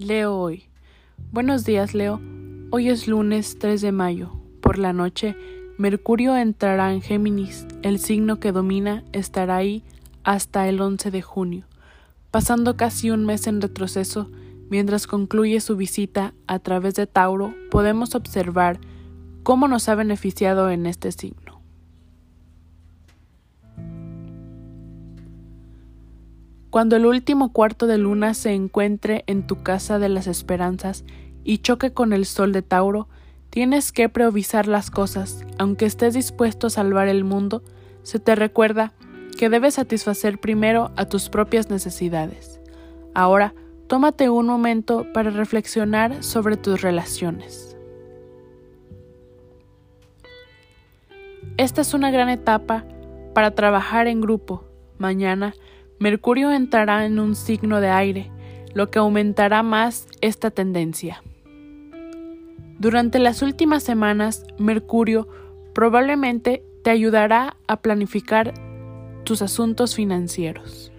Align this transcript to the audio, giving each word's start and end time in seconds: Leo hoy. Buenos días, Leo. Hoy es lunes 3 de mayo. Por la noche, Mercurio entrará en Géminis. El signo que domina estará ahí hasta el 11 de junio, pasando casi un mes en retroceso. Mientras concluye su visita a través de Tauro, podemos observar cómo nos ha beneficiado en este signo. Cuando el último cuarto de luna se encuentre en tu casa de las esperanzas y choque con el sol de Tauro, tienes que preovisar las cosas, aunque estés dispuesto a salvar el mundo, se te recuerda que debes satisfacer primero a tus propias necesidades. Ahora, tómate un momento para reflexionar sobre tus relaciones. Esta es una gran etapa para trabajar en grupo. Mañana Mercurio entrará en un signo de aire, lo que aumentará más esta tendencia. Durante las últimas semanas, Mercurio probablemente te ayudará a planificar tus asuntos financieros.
Leo 0.00 0.34
hoy. 0.34 0.64
Buenos 1.30 1.66
días, 1.66 1.92
Leo. 1.92 2.22
Hoy 2.70 2.88
es 2.88 3.06
lunes 3.06 3.58
3 3.58 3.82
de 3.82 3.92
mayo. 3.92 4.32
Por 4.62 4.78
la 4.78 4.94
noche, 4.94 5.36
Mercurio 5.76 6.38
entrará 6.38 6.94
en 6.94 7.02
Géminis. 7.02 7.66
El 7.82 7.98
signo 7.98 8.40
que 8.40 8.50
domina 8.50 9.04
estará 9.12 9.56
ahí 9.56 9.84
hasta 10.24 10.66
el 10.70 10.80
11 10.80 11.10
de 11.10 11.20
junio, 11.20 11.66
pasando 12.30 12.78
casi 12.78 13.10
un 13.10 13.26
mes 13.26 13.46
en 13.46 13.60
retroceso. 13.60 14.30
Mientras 14.70 15.06
concluye 15.06 15.60
su 15.60 15.76
visita 15.76 16.32
a 16.46 16.60
través 16.60 16.94
de 16.94 17.06
Tauro, 17.06 17.54
podemos 17.70 18.14
observar 18.14 18.80
cómo 19.42 19.68
nos 19.68 19.90
ha 19.90 19.96
beneficiado 19.96 20.70
en 20.70 20.86
este 20.86 21.12
signo. 21.12 21.49
Cuando 26.70 26.94
el 26.94 27.04
último 27.04 27.52
cuarto 27.52 27.88
de 27.88 27.98
luna 27.98 28.32
se 28.32 28.52
encuentre 28.52 29.24
en 29.26 29.44
tu 29.44 29.62
casa 29.64 29.98
de 29.98 30.08
las 30.08 30.28
esperanzas 30.28 31.04
y 31.42 31.58
choque 31.58 31.92
con 31.92 32.12
el 32.12 32.24
sol 32.26 32.52
de 32.52 32.62
Tauro, 32.62 33.08
tienes 33.50 33.90
que 33.90 34.08
preovisar 34.08 34.68
las 34.68 34.88
cosas, 34.92 35.44
aunque 35.58 35.86
estés 35.86 36.14
dispuesto 36.14 36.68
a 36.68 36.70
salvar 36.70 37.08
el 37.08 37.24
mundo, 37.24 37.64
se 38.04 38.20
te 38.20 38.36
recuerda 38.36 38.92
que 39.36 39.50
debes 39.50 39.74
satisfacer 39.74 40.38
primero 40.38 40.92
a 40.96 41.06
tus 41.06 41.28
propias 41.28 41.70
necesidades. 41.70 42.60
Ahora, 43.14 43.52
tómate 43.88 44.30
un 44.30 44.46
momento 44.46 45.06
para 45.12 45.30
reflexionar 45.30 46.22
sobre 46.22 46.56
tus 46.56 46.82
relaciones. 46.82 47.76
Esta 51.56 51.80
es 51.80 51.94
una 51.94 52.12
gran 52.12 52.28
etapa 52.28 52.84
para 53.34 53.56
trabajar 53.56 54.06
en 54.06 54.20
grupo. 54.20 54.64
Mañana 54.98 55.54
Mercurio 56.00 56.50
entrará 56.50 57.04
en 57.04 57.18
un 57.18 57.36
signo 57.36 57.82
de 57.82 57.90
aire, 57.90 58.30
lo 58.72 58.90
que 58.90 58.98
aumentará 58.98 59.62
más 59.62 60.08
esta 60.22 60.50
tendencia. 60.50 61.22
Durante 62.78 63.18
las 63.18 63.42
últimas 63.42 63.82
semanas, 63.82 64.46
Mercurio 64.58 65.28
probablemente 65.74 66.64
te 66.82 66.88
ayudará 66.88 67.58
a 67.68 67.82
planificar 67.82 68.54
tus 69.24 69.42
asuntos 69.42 69.94
financieros. 69.94 70.90